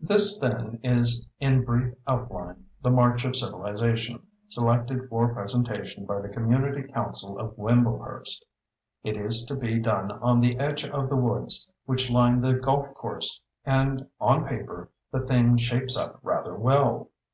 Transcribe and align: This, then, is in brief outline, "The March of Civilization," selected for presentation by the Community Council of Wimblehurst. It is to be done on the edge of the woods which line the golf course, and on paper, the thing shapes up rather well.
This, 0.00 0.40
then, 0.40 0.80
is 0.82 1.28
in 1.40 1.62
brief 1.62 1.92
outline, 2.06 2.64
"The 2.82 2.88
March 2.90 3.26
of 3.26 3.36
Civilization," 3.36 4.22
selected 4.46 5.10
for 5.10 5.34
presentation 5.34 6.06
by 6.06 6.22
the 6.22 6.28
Community 6.30 6.88
Council 6.90 7.38
of 7.38 7.54
Wimblehurst. 7.58 8.46
It 9.04 9.18
is 9.18 9.44
to 9.44 9.54
be 9.54 9.78
done 9.78 10.10
on 10.22 10.40
the 10.40 10.58
edge 10.58 10.84
of 10.88 11.10
the 11.10 11.16
woods 11.18 11.68
which 11.84 12.10
line 12.10 12.40
the 12.40 12.54
golf 12.54 12.94
course, 12.94 13.42
and 13.66 14.06
on 14.18 14.46
paper, 14.46 14.88
the 15.12 15.20
thing 15.20 15.58
shapes 15.58 15.98
up 15.98 16.18
rather 16.22 16.54
well. 16.54 17.10